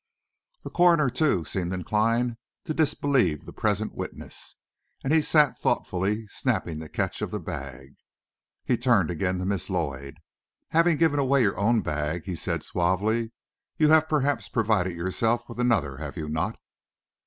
[0.63, 4.55] The coroner, too, seemed inclined to disbelieve the present witness,
[5.03, 7.93] and he sat thoughtfully snapping the catch of the bag.
[8.65, 10.17] He turned again to Miss Lloyd.
[10.69, 13.31] "Having given away your own bag," he said suavely,
[13.77, 16.57] "you have perhaps provided yourself with another, have you not?"